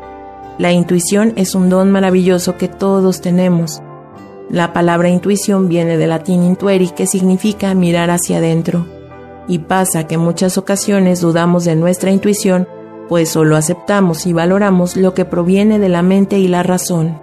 La 0.57 0.71
intuición 0.71 1.33
es 1.35 1.53
un 1.53 1.69
don 1.69 1.91
maravilloso 1.91 2.57
que 2.57 2.67
todos 2.67 3.21
tenemos. 3.21 3.81
La 4.49 4.73
palabra 4.73 5.09
intuición 5.09 5.69
viene 5.69 5.97
del 5.97 6.09
latín 6.09 6.43
intueri 6.43 6.89
que 6.89 7.05
significa 7.07 7.75
mirar 7.75 8.09
hacia 8.09 8.37
adentro. 8.37 8.87
Y 9.47 9.59
pasa 9.59 10.07
que 10.07 10.15
en 10.15 10.21
muchas 10.21 10.57
ocasiones 10.57 11.21
dudamos 11.21 11.65
de 11.65 11.75
nuestra 11.75 12.09
intuición, 12.09 12.67
pues 13.09 13.29
solo 13.29 13.57
aceptamos 13.57 14.27
y 14.27 14.33
valoramos 14.33 14.95
lo 14.95 15.15
que 15.15 15.25
proviene 15.25 15.79
de 15.79 15.89
la 15.89 16.03
mente 16.03 16.37
y 16.37 16.47
la 16.47 16.61
razón. 16.61 17.19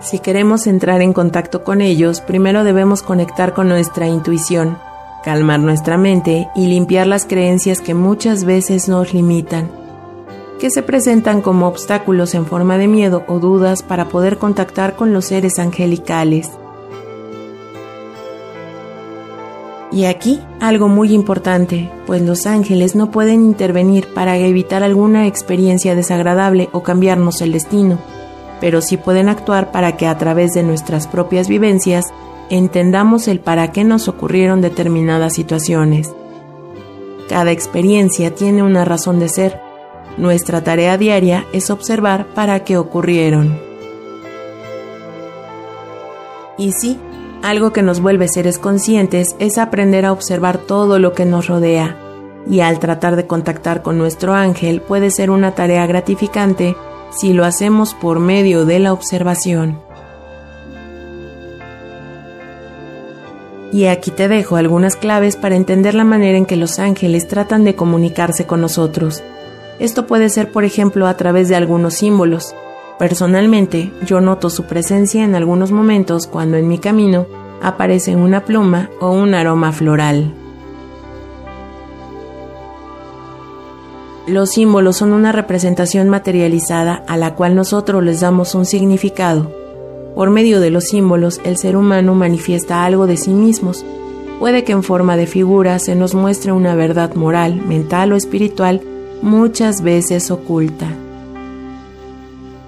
Si 0.00 0.18
queremos 0.18 0.66
entrar 0.66 1.00
en 1.00 1.14
contacto 1.14 1.64
con 1.64 1.80
ellos, 1.80 2.20
primero 2.20 2.64
debemos 2.64 3.02
conectar 3.02 3.54
con 3.54 3.68
nuestra 3.68 4.06
intuición, 4.06 4.76
calmar 5.24 5.60
nuestra 5.60 5.96
mente 5.96 6.48
y 6.54 6.66
limpiar 6.66 7.06
las 7.06 7.24
creencias 7.24 7.80
que 7.80 7.94
muchas 7.94 8.44
veces 8.44 8.88
nos 8.88 9.14
limitan, 9.14 9.70
que 10.60 10.68
se 10.68 10.82
presentan 10.82 11.40
como 11.40 11.68
obstáculos 11.68 12.34
en 12.34 12.44
forma 12.44 12.76
de 12.76 12.88
miedo 12.88 13.24
o 13.28 13.38
dudas 13.38 13.82
para 13.82 14.08
poder 14.08 14.36
contactar 14.36 14.94
con 14.94 15.14
los 15.14 15.26
seres 15.26 15.58
angelicales. 15.58 16.50
Y 19.94 20.04
aquí 20.04 20.40
algo 20.60 20.88
muy 20.88 21.14
importante, 21.14 21.90
pues 22.06 22.20
los 22.20 22.46
ángeles 22.46 22.94
no 22.94 23.10
pueden 23.10 23.44
intervenir 23.44 24.08
para 24.12 24.36
evitar 24.36 24.82
alguna 24.82 25.26
experiencia 25.26 25.94
desagradable 25.94 26.68
o 26.72 26.82
cambiarnos 26.82 27.40
el 27.40 27.52
destino 27.52 27.98
pero 28.64 28.80
sí 28.80 28.96
pueden 28.96 29.28
actuar 29.28 29.72
para 29.72 29.98
que 29.98 30.06
a 30.06 30.16
través 30.16 30.52
de 30.52 30.62
nuestras 30.62 31.06
propias 31.06 31.48
vivencias 31.48 32.06
entendamos 32.48 33.28
el 33.28 33.38
para 33.40 33.72
qué 33.72 33.84
nos 33.84 34.08
ocurrieron 34.08 34.62
determinadas 34.62 35.34
situaciones. 35.34 36.10
Cada 37.28 37.52
experiencia 37.52 38.34
tiene 38.34 38.62
una 38.62 38.86
razón 38.86 39.18
de 39.18 39.28
ser. 39.28 39.60
Nuestra 40.16 40.64
tarea 40.64 40.96
diaria 40.96 41.44
es 41.52 41.68
observar 41.68 42.28
para 42.28 42.64
qué 42.64 42.78
ocurrieron. 42.78 43.58
Y 46.56 46.72
sí, 46.72 46.98
algo 47.44 47.74
que 47.74 47.82
nos 47.82 48.00
vuelve 48.00 48.26
seres 48.26 48.58
conscientes 48.58 49.36
es 49.38 49.58
aprender 49.58 50.06
a 50.06 50.12
observar 50.12 50.56
todo 50.56 50.98
lo 50.98 51.12
que 51.12 51.26
nos 51.26 51.46
rodea. 51.46 51.94
Y 52.48 52.60
al 52.60 52.78
tratar 52.78 53.16
de 53.16 53.26
contactar 53.26 53.82
con 53.82 53.98
nuestro 53.98 54.32
ángel 54.32 54.80
puede 54.80 55.10
ser 55.10 55.30
una 55.30 55.54
tarea 55.54 55.86
gratificante 55.86 56.74
si 57.10 57.34
lo 57.34 57.44
hacemos 57.44 57.92
por 57.92 58.18
medio 58.18 58.64
de 58.64 58.78
la 58.78 58.94
observación. 58.94 59.78
Y 63.72 63.86
aquí 63.86 64.10
te 64.10 64.28
dejo 64.28 64.56
algunas 64.56 64.96
claves 64.96 65.36
para 65.36 65.56
entender 65.56 65.94
la 65.94 66.04
manera 66.04 66.38
en 66.38 66.46
que 66.46 66.56
los 66.56 66.78
ángeles 66.78 67.28
tratan 67.28 67.64
de 67.64 67.74
comunicarse 67.74 68.46
con 68.46 68.62
nosotros. 68.62 69.22
Esto 69.78 70.06
puede 70.06 70.30
ser, 70.30 70.50
por 70.50 70.64
ejemplo, 70.64 71.06
a 71.06 71.16
través 71.18 71.50
de 71.50 71.56
algunos 71.56 71.94
símbolos. 71.94 72.54
Personalmente, 72.98 73.92
yo 74.06 74.20
noto 74.20 74.50
su 74.50 74.64
presencia 74.64 75.24
en 75.24 75.34
algunos 75.34 75.72
momentos 75.72 76.28
cuando 76.28 76.56
en 76.56 76.68
mi 76.68 76.78
camino 76.78 77.26
aparece 77.60 78.14
una 78.14 78.44
pluma 78.44 78.88
o 79.00 79.10
un 79.10 79.34
aroma 79.34 79.72
floral. 79.72 80.32
Los 84.26 84.52
símbolos 84.52 84.96
son 84.96 85.12
una 85.12 85.32
representación 85.32 86.08
materializada 86.08 87.02
a 87.08 87.16
la 87.16 87.34
cual 87.34 87.56
nosotros 87.56 88.02
les 88.02 88.20
damos 88.20 88.54
un 88.54 88.64
significado. 88.64 89.50
Por 90.14 90.30
medio 90.30 90.60
de 90.60 90.70
los 90.70 90.84
símbolos, 90.84 91.40
el 91.44 91.58
ser 91.58 91.76
humano 91.76 92.14
manifiesta 92.14 92.84
algo 92.84 93.06
de 93.06 93.16
sí 93.16 93.32
mismos. 93.32 93.84
Puede 94.38 94.62
que 94.62 94.72
en 94.72 94.82
forma 94.84 95.16
de 95.16 95.26
figura 95.26 95.78
se 95.78 95.94
nos 95.94 96.14
muestre 96.14 96.52
una 96.52 96.74
verdad 96.74 97.14
moral, 97.14 97.56
mental 97.56 98.12
o 98.12 98.16
espiritual, 98.16 98.80
muchas 99.20 99.82
veces 99.82 100.30
oculta. 100.30 100.86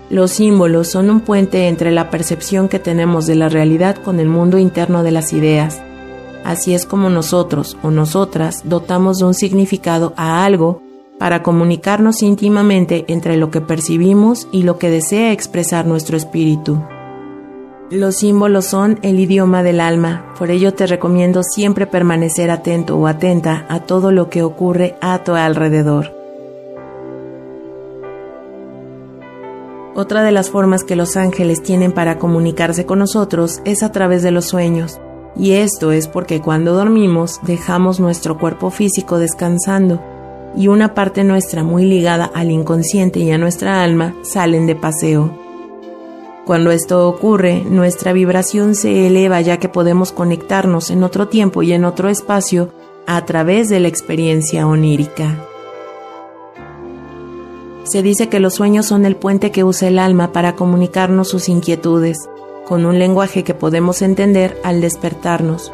Los 0.08 0.30
símbolos 0.30 0.88
son 0.88 1.10
un 1.10 1.20
puente 1.20 1.66
entre 1.66 1.90
la 1.90 2.10
percepción 2.10 2.68
que 2.68 2.78
tenemos 2.78 3.26
de 3.26 3.34
la 3.34 3.48
realidad 3.48 3.96
con 3.96 4.20
el 4.20 4.28
mundo 4.28 4.58
interno 4.58 5.02
de 5.02 5.10
las 5.10 5.32
ideas. 5.32 5.82
Así 6.44 6.74
es 6.74 6.86
como 6.86 7.10
nosotros 7.10 7.76
o 7.82 7.90
nosotras 7.90 8.62
dotamos 8.64 9.18
de 9.18 9.24
un 9.24 9.34
significado 9.34 10.14
a 10.16 10.44
algo 10.44 10.80
para 11.18 11.42
comunicarnos 11.42 12.22
íntimamente 12.22 13.04
entre 13.08 13.36
lo 13.36 13.50
que 13.50 13.60
percibimos 13.60 14.46
y 14.52 14.62
lo 14.62 14.78
que 14.78 14.90
desea 14.90 15.32
expresar 15.32 15.86
nuestro 15.86 16.16
espíritu. 16.16 16.80
Los 17.90 18.16
símbolos 18.16 18.66
son 18.66 18.98
el 19.02 19.18
idioma 19.18 19.62
del 19.62 19.80
alma, 19.80 20.34
por 20.38 20.50
ello 20.50 20.74
te 20.74 20.86
recomiendo 20.86 21.42
siempre 21.42 21.86
permanecer 21.86 22.50
atento 22.50 22.96
o 22.96 23.06
atenta 23.06 23.64
a 23.68 23.80
todo 23.80 24.12
lo 24.12 24.28
que 24.28 24.42
ocurre 24.42 24.96
a 25.00 25.22
tu 25.24 25.34
alrededor. 25.34 26.15
Otra 29.96 30.22
de 30.22 30.30
las 30.30 30.50
formas 30.50 30.84
que 30.84 30.94
los 30.94 31.16
ángeles 31.16 31.62
tienen 31.62 31.90
para 31.90 32.18
comunicarse 32.18 32.84
con 32.84 32.98
nosotros 32.98 33.62
es 33.64 33.82
a 33.82 33.92
través 33.92 34.22
de 34.22 34.30
los 34.30 34.44
sueños, 34.44 35.00
y 35.34 35.52
esto 35.52 35.90
es 35.90 36.06
porque 36.06 36.42
cuando 36.42 36.74
dormimos 36.74 37.40
dejamos 37.44 37.98
nuestro 37.98 38.36
cuerpo 38.36 38.68
físico 38.70 39.18
descansando 39.18 40.02
y 40.54 40.68
una 40.68 40.92
parte 40.92 41.24
nuestra 41.24 41.64
muy 41.64 41.86
ligada 41.86 42.30
al 42.34 42.50
inconsciente 42.50 43.20
y 43.20 43.30
a 43.30 43.38
nuestra 43.38 43.82
alma 43.82 44.14
salen 44.20 44.66
de 44.66 44.74
paseo. 44.74 45.30
Cuando 46.44 46.72
esto 46.72 47.08
ocurre, 47.08 47.64
nuestra 47.64 48.12
vibración 48.12 48.74
se 48.74 49.06
eleva 49.06 49.40
ya 49.40 49.56
que 49.56 49.70
podemos 49.70 50.12
conectarnos 50.12 50.90
en 50.90 51.04
otro 51.04 51.28
tiempo 51.28 51.62
y 51.62 51.72
en 51.72 51.86
otro 51.86 52.10
espacio 52.10 52.68
a 53.06 53.24
través 53.24 53.70
de 53.70 53.80
la 53.80 53.88
experiencia 53.88 54.66
onírica. 54.66 55.38
Se 57.86 58.02
dice 58.02 58.28
que 58.28 58.40
los 58.40 58.54
sueños 58.54 58.86
son 58.86 59.06
el 59.06 59.16
puente 59.16 59.50
que 59.50 59.64
usa 59.64 59.88
el 59.88 59.98
alma 59.98 60.32
para 60.32 60.54
comunicarnos 60.54 61.28
sus 61.28 61.48
inquietudes, 61.48 62.18
con 62.66 62.84
un 62.84 62.98
lenguaje 62.98 63.44
que 63.44 63.54
podemos 63.54 64.02
entender 64.02 64.60
al 64.64 64.80
despertarnos, 64.80 65.72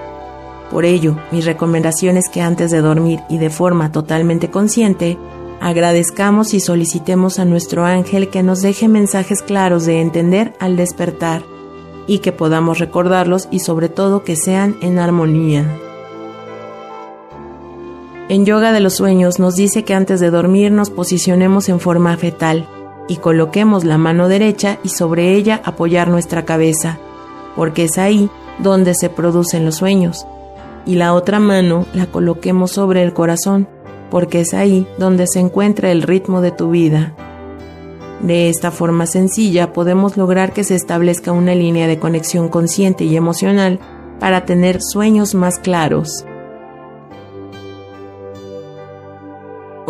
por 0.73 0.87
ello, 0.87 1.19
mi 1.31 1.42
recomendación 1.42 2.16
es 2.16 2.31
que 2.31 2.40
antes 2.40 2.71
de 2.71 2.81
dormir 2.81 3.21
y 3.28 3.37
de 3.37 3.50
forma 3.50 3.92
totalmente 3.92 4.50
consciente, 4.50 5.19
agradezcamos 5.61 6.54
y 6.54 6.61
solicitemos 6.61 7.38
a 7.38 7.45
nuestro 7.45 7.85
ángel 7.85 8.31
que 8.31 8.42
nos 8.42 8.62
deje 8.62 8.88
mensajes 8.88 9.42
claros 9.42 9.85
de 9.85 10.00
entender 10.00 10.54
al 10.61 10.76
despertar 10.76 11.42
y 12.07 12.21
que 12.21 12.33
podamos 12.33 12.78
recordarlos 12.78 13.49
y 13.50 13.59
sobre 13.59 13.90
todo 13.90 14.25
que 14.25 14.35
sean 14.35 14.78
en 14.81 14.99
armonía. 14.99 15.78
En 18.33 18.47
Yoga 18.47 18.73
de 18.73 18.81
los 18.81 18.95
Sueños 18.95 19.39
nos 19.39 19.57
dice 19.57 19.85
que 19.85 19.93
antes 19.93 20.19
de 20.19 20.31
dormir 20.31 20.73
nos 20.73 20.89
posicionemos 20.89 21.69
en 21.69 21.81
forma 21.81 22.17
fetal 22.17 22.67
y 23.07 23.17
coloquemos 23.17 23.85
la 23.85 23.99
mano 23.99 24.27
derecha 24.27 24.79
y 24.83 24.89
sobre 24.89 25.35
ella 25.35 25.61
apoyar 25.67 26.09
nuestra 26.09 26.47
cabeza, 26.47 26.99
porque 27.57 27.85
es 27.85 27.99
ahí 27.99 28.31
donde 28.59 28.95
se 28.95 29.11
producen 29.11 29.67
los 29.67 29.75
sueños 29.75 30.27
y 30.87 30.95
la 30.95 31.12
otra 31.12 31.41
mano 31.41 31.85
la 31.93 32.07
coloquemos 32.07 32.71
sobre 32.71 33.03
el 33.03 33.12
corazón, 33.12 33.69
porque 34.11 34.41
es 34.41 34.55
ahí 34.55 34.87
donde 34.97 35.27
se 35.27 35.39
encuentra 35.39 35.93
el 35.93 36.01
ritmo 36.01 36.41
de 36.41 36.53
tu 36.53 36.71
vida. 36.71 37.15
De 38.23 38.49
esta 38.49 38.71
forma 38.71 39.05
sencilla 39.05 39.75
podemos 39.75 40.17
lograr 40.17 40.55
que 40.55 40.65
se 40.65 40.75
establezca 40.75 41.33
una 41.33 41.55
línea 41.55 41.87
de 41.87 41.99
conexión 41.99 42.49
consciente 42.49 43.05
y 43.05 43.15
emocional 43.15 43.79
para 44.19 44.47
tener 44.47 44.79
sueños 44.81 45.35
más 45.35 45.59
claros. 45.59 46.25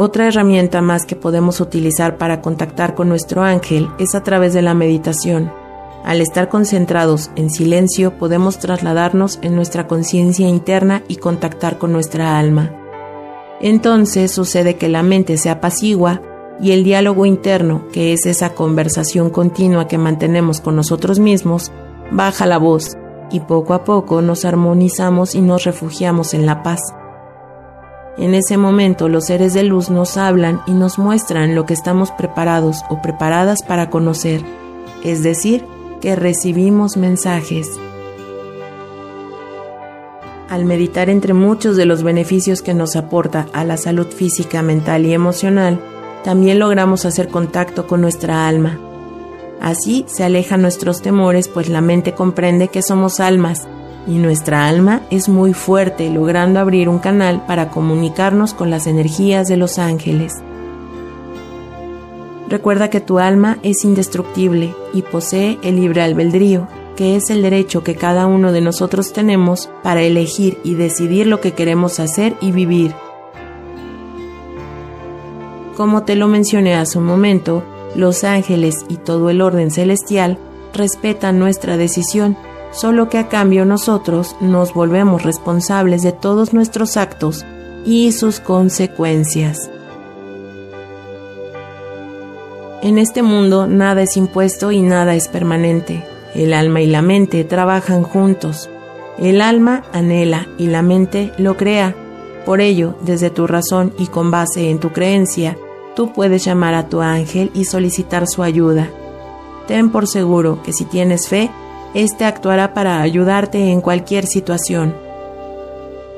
Otra 0.03 0.27
herramienta 0.27 0.83
más 0.83 1.07
que 1.07 1.15
podemos 1.15 1.61
utilizar 1.61 2.19
para 2.19 2.43
contactar 2.43 2.97
con 2.97 3.09
nuestro 3.09 3.45
ángel 3.45 3.89
es 4.01 4.17
a 4.17 4.25
través 4.25 4.53
de 4.53 4.61
la 4.61 4.75
meditación. 4.75 5.53
Al 6.05 6.21
estar 6.21 6.49
concentrados 6.49 7.31
en 7.37 7.51
silencio 7.51 8.19
podemos 8.19 8.59
trasladarnos 8.59 9.39
en 9.43 9.55
nuestra 9.55 9.87
conciencia 9.87 10.49
interna 10.49 11.05
y 11.07 11.19
contactar 11.19 11.79
con 11.79 11.93
nuestra 11.93 12.37
alma. 12.37 12.73
Entonces 13.61 14.33
sucede 14.33 14.75
que 14.75 14.89
la 14.89 15.05
mente 15.05 15.37
se 15.37 15.51
apacigua 15.51 16.21
y 16.61 16.73
el 16.73 16.83
diálogo 16.83 17.25
interno, 17.25 17.87
que 17.93 18.13
es 18.13 18.27
esa 18.27 18.55
conversación 18.55 19.31
continua 19.31 19.87
que 19.87 19.99
mantenemos 19.99 20.61
con 20.61 20.75
nosotros 20.75 21.21
mismos, 21.21 21.71
baja 22.11 22.47
la 22.47 22.59
voz 22.59 22.97
y 23.31 23.39
poco 23.39 23.73
a 23.73 23.85
poco 23.85 24.21
nos 24.21 24.45
armonizamos 24.45 25.37
y 25.37 25.43
nos 25.43 25.63
refugiamos 25.63 26.35
en 26.35 26.45
la 26.45 26.65
paz. 26.65 26.81
En 28.19 28.35
ese 28.35 28.59
momento 28.59 29.09
los 29.09 29.27
seres 29.27 29.55
de 29.55 29.63
luz 29.63 29.89
nos 29.89 30.19
hablan 30.19 30.61
y 30.67 30.73
nos 30.73 30.99
muestran 30.99 31.55
lo 31.55 31.65
que 31.65 31.73
estamos 31.73 32.11
preparados 32.11 32.83
o 32.91 33.01
preparadas 33.01 33.63
para 33.63 33.89
conocer, 33.89 34.43
es 35.03 35.23
decir, 35.23 35.65
que 36.03 36.15
recibimos 36.15 36.97
mensajes. 36.99 37.71
Al 40.51 40.67
meditar 40.67 41.09
entre 41.09 41.33
muchos 41.33 41.77
de 41.77 41.87
los 41.87 42.03
beneficios 42.03 42.61
que 42.61 42.75
nos 42.75 42.97
aporta 42.97 43.47
a 43.55 43.65
la 43.65 43.79
salud 43.79 44.09
física, 44.09 44.61
mental 44.61 45.07
y 45.07 45.15
emocional, 45.15 45.81
también 46.23 46.59
logramos 46.59 47.07
hacer 47.07 47.29
contacto 47.29 47.87
con 47.87 48.03
nuestra 48.03 48.47
alma. 48.47 48.79
Así 49.63 50.05
se 50.07 50.25
alejan 50.25 50.61
nuestros 50.61 51.01
temores, 51.01 51.49
pues 51.49 51.71
la 51.71 51.81
mente 51.81 52.13
comprende 52.13 52.69
que 52.69 52.83
somos 52.83 53.21
almas 53.21 53.67
y 54.07 54.19
nuestra 54.19 54.67
alma 54.67 55.03
es 55.11 55.29
muy 55.29 55.55
fuerte, 55.55 56.11
logrando 56.11 56.61
abrir 56.61 56.89
un 56.89 56.99
canal 56.99 57.45
para 57.47 57.71
comunicarnos 57.71 58.55
con 58.55 58.71
las 58.71 58.87
energías 58.87 59.47
de 59.49 59.57
los 59.57 59.79
ángeles. 59.79 60.35
Recuerda 62.49 62.91
que 62.91 63.01
tu 63.01 63.19
alma 63.19 63.59
es 63.63 63.85
indestructible 63.85 64.75
y 64.93 65.03
posee 65.03 65.59
el 65.63 65.77
libre 65.77 66.03
albedrío, 66.03 66.69
que 66.97 67.17
es 67.17 67.31
el 67.31 67.41
derecho 67.41 67.83
que 67.83 67.95
cada 67.95 68.27
uno 68.27 68.53
de 68.53 68.61
nosotros 68.61 69.13
tenemos 69.13 69.71
para 69.83 70.03
elegir 70.03 70.59
y 70.63 70.75
decidir 70.75 71.27
lo 71.27 71.41
que 71.41 71.53
queremos 71.53 71.99
hacer 71.99 72.35
y 72.41 72.53
vivir. 72.53 72.95
Como 75.77 76.03
te 76.03 76.17
lo 76.17 76.29
mencioné 76.29 76.75
hace 76.75 76.99
un 76.99 77.07
momento, 77.07 77.63
los 77.97 78.25
ángeles 78.25 78.85
y 78.89 78.97
todo 78.97 79.31
el 79.31 79.41
orden 79.41 79.71
celestial 79.71 80.39
respetan 80.75 81.39
nuestra 81.39 81.77
decisión, 81.77 82.37
solo 82.73 83.09
que 83.09 83.19
a 83.19 83.29
cambio 83.29 83.65
nosotros 83.65 84.37
nos 84.41 84.75
volvemos 84.75 85.23
responsables 85.23 86.03
de 86.03 86.13
todos 86.13 86.53
nuestros 86.53 86.97
actos 86.97 87.45
y 87.85 88.13
sus 88.13 88.41
consecuencias. 88.41 89.71
En 92.83 92.99
este 92.99 93.23
mundo 93.23 93.69
nada 93.69 94.03
es 94.03 94.17
impuesto 94.17 94.73
y 94.73 94.83
nada 94.83 95.15
es 95.15 95.29
permanente. 95.29 96.05
El 96.35 96.53
alma 96.53 96.81
y 96.81 96.87
la 96.87 97.03
mente 97.03 97.45
trabajan 97.45 98.03
juntos. 98.03 98.69
El 99.19 99.41
alma 99.41 99.85
anhela 99.93 100.49
y 100.59 100.67
la 100.67 100.83
mente 100.83 101.33
lo 101.39 101.57
crea. 101.57 101.95
Por 102.45 102.61
ello, 102.61 102.97
desde 103.03 103.31
tu 103.31 103.47
razón 103.47 103.93
y 103.99 104.07
con 104.07 104.33
base 104.33 104.69
en 104.71 104.81
tu 104.81 104.91
creencia, 104.91 105.57
tú 105.95 106.13
puedes 106.13 106.45
llamar 106.45 106.75
a 106.75 106.89
tu 106.89 107.03
ángel 107.03 107.53
y 107.55 107.67
solicitar 107.67 108.27
su 108.27 108.43
ayuda. 108.43 108.91
Ten 109.69 109.93
por 109.93 110.09
seguro 110.09 110.61
que 110.65 110.73
si 110.73 110.85
tienes 110.85 111.29
fe, 111.29 111.51
éste 111.95 112.25
actuará 112.25 112.75
para 112.75 113.03
ayudarte 113.03 113.71
en 113.71 113.81
cualquier 113.81 114.27
situación. 114.27 114.95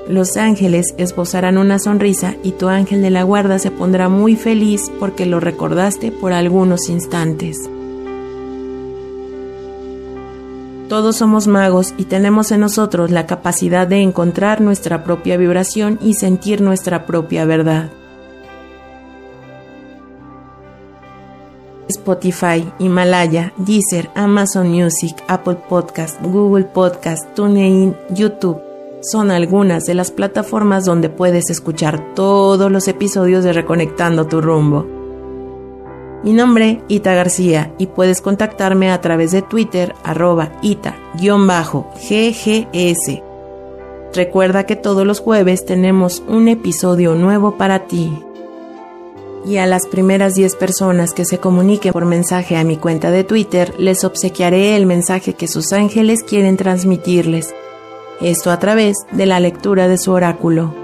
Los 0.08 0.36
ángeles 0.36 0.94
esbozarán 0.98 1.56
una 1.56 1.78
sonrisa 1.78 2.34
y 2.42 2.52
tu 2.52 2.68
ángel 2.68 3.00
de 3.00 3.10
la 3.10 3.22
guarda 3.22 3.58
se 3.58 3.70
pondrá 3.70 4.08
muy 4.08 4.36
feliz 4.36 4.92
porque 5.00 5.24
lo 5.24 5.40
recordaste 5.40 6.12
por 6.12 6.32
algunos 6.32 6.88
instantes. 6.90 7.58
Todos 10.88 11.16
somos 11.16 11.46
magos 11.46 11.94
y 11.96 12.04
tenemos 12.04 12.52
en 12.52 12.60
nosotros 12.60 13.10
la 13.10 13.26
capacidad 13.26 13.86
de 13.86 14.02
encontrar 14.02 14.60
nuestra 14.60 15.02
propia 15.02 15.38
vibración 15.38 15.98
y 16.02 16.14
sentir 16.14 16.60
nuestra 16.60 17.06
propia 17.06 17.46
verdad. 17.46 17.90
Spotify, 21.88 22.70
Himalaya, 22.78 23.52
Deezer, 23.56 24.10
Amazon 24.14 24.68
Music, 24.68 25.16
Apple 25.28 25.56
Podcast, 25.68 26.20
Google 26.22 26.64
Podcast, 26.64 27.34
TuneIn, 27.34 27.96
YouTube 28.10 28.60
son 29.04 29.30
algunas 29.30 29.84
de 29.84 29.92
las 29.94 30.10
plataformas 30.10 30.86
donde 30.86 31.10
puedes 31.10 31.50
escuchar 31.50 32.14
todos 32.14 32.72
los 32.72 32.88
episodios 32.88 33.44
de 33.44 33.52
Reconectando 33.52 34.26
tu 34.26 34.40
rumbo. 34.40 34.86
Mi 36.22 36.32
nombre, 36.32 36.80
Ita 36.88 37.12
García, 37.12 37.74
y 37.76 37.88
puedes 37.88 38.22
contactarme 38.22 38.90
a 38.90 39.02
través 39.02 39.30
de 39.30 39.42
Twitter, 39.42 39.94
arroba 40.04 40.52
ita-ggs. 40.62 41.62
Recuerda 44.14 44.64
que 44.64 44.76
todos 44.76 45.06
los 45.06 45.20
jueves 45.20 45.66
tenemos 45.66 46.22
un 46.26 46.48
episodio 46.48 47.14
nuevo 47.14 47.58
para 47.58 47.86
ti. 47.86 48.10
Y 49.46 49.58
a 49.58 49.66
las 49.66 49.86
primeras 49.86 50.34
10 50.34 50.56
personas 50.56 51.12
que 51.12 51.26
se 51.26 51.38
comuniquen 51.38 51.92
por 51.92 52.06
mensaje 52.06 52.56
a 52.56 52.64
mi 52.64 52.78
cuenta 52.78 53.10
de 53.10 53.24
Twitter, 53.24 53.74
les 53.78 54.04
obsequiaré 54.04 54.74
el 54.74 54.86
mensaje 54.86 55.34
que 55.34 55.48
sus 55.48 55.72
ángeles 55.72 56.22
quieren 56.22 56.56
transmitirles. 56.56 57.54
Esto 58.20 58.50
a 58.50 58.58
través 58.58 58.96
de 59.12 59.26
la 59.26 59.40
lectura 59.40 59.86
de 59.86 59.98
su 59.98 60.12
oráculo. 60.12 60.74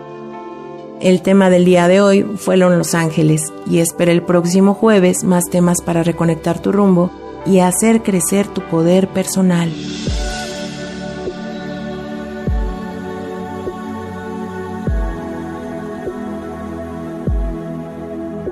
El 1.01 1.23
tema 1.23 1.49
del 1.49 1.65
día 1.65 1.89
de 1.89 2.03
hoy 2.03 2.23
fueron 2.37 2.77
Los 2.77 2.95
Ángeles 2.95 3.51
y 3.67 3.79
espera 3.79 4.13
el 4.13 4.23
próximo 4.23 4.75
jueves 4.75 5.25
más 5.25 5.49
temas 5.49 5.81
para 5.81 6.03
reconectar 6.03 6.61
tu 6.61 6.73
rumbo 6.73 7.11
y 7.47 7.61
hacer 7.61 8.03
crecer 8.03 8.47
tu 8.49 8.61
poder 8.61 9.09
personal. 9.09 9.73